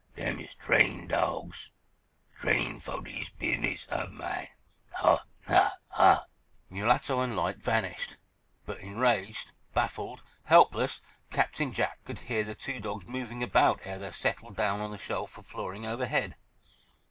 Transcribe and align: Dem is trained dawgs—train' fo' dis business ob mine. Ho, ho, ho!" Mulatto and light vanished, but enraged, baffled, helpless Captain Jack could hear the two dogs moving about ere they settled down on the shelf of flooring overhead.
Dem 0.15 0.39
is 0.39 0.55
trained 0.55 1.09
dawgs—train' 1.09 2.79
fo' 2.79 3.01
dis 3.01 3.29
business 3.29 3.87
ob 3.91 4.09
mine. 4.09 4.47
Ho, 4.93 5.19
ho, 5.47 5.67
ho!" 5.89 6.21
Mulatto 6.71 7.19
and 7.21 7.35
light 7.35 7.57
vanished, 7.57 8.17
but 8.65 8.79
enraged, 8.79 9.51
baffled, 9.75 10.23
helpless 10.45 11.01
Captain 11.29 11.71
Jack 11.71 12.03
could 12.03 12.17
hear 12.17 12.43
the 12.43 12.55
two 12.55 12.79
dogs 12.79 13.05
moving 13.05 13.43
about 13.43 13.79
ere 13.83 13.99
they 13.99 14.09
settled 14.11 14.55
down 14.55 14.81
on 14.81 14.89
the 14.89 14.97
shelf 14.97 15.37
of 15.37 15.45
flooring 15.45 15.85
overhead. 15.85 16.35